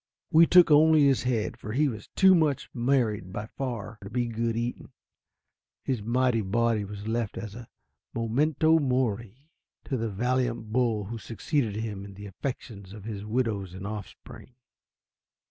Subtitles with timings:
[0.31, 4.25] We took only his head, for he was too much married by far to be
[4.25, 4.91] good eating.
[5.83, 7.67] His mighty body was left as a
[8.15, 9.47] memento mori
[9.83, 14.55] to the valiant bull who succeeded him in the affections of his widows and offspring.